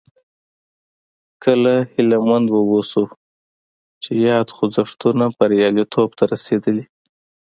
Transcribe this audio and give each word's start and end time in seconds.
کله 1.43 1.73
هیله 1.93 2.17
مند 2.27 2.47
واوسو 2.51 3.03
چې 4.03 4.11
یاد 4.29 4.47
خوځښتونه 4.55 5.25
بریالیتوب 5.37 6.09
ته 6.17 6.23
رسېدلي. 6.31 6.85